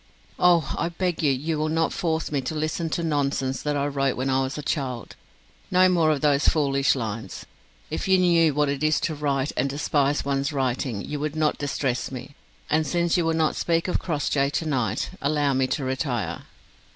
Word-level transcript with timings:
'""Oh, 0.39 0.73
I 0.79 0.89
beg 0.89 1.21
you 1.21 1.59
will 1.59 1.69
not 1.69 1.93
force 1.93 2.31
me 2.31 2.41
to 2.49 2.55
listen 2.55 2.89
to 2.89 3.03
nonsense 3.03 3.61
that 3.61 3.77
I 3.77 3.85
wrote 3.85 4.17
when 4.17 4.31
I 4.31 4.41
was 4.41 4.57
a 4.57 4.63
child. 4.63 5.15
No 5.69 5.87
more 5.89 6.09
of 6.09 6.21
those 6.21 6.41
most 6.41 6.49
foolish 6.51 6.95
lines! 6.95 7.45
If 7.91 8.07
you 8.07 8.17
knew 8.17 8.55
what 8.55 8.67
it 8.67 8.81
is 8.83 8.99
to 9.01 9.13
write 9.13 9.51
and 9.55 9.69
despise 9.69 10.25
one's 10.25 10.51
writing, 10.51 11.05
you 11.05 11.19
would 11.19 11.35
not 11.35 11.59
distress 11.59 12.11
me. 12.11 12.33
And 12.67 12.87
since 12.87 13.15
you 13.15 13.23
will 13.25 13.35
not 13.35 13.55
speak 13.55 13.87
of 13.87 13.99
Crossjay 13.99 14.49
to 14.49 14.65
night, 14.65 15.11
allow 15.21 15.53
me 15.53 15.67
to 15.67 15.83
retire." 15.83 16.45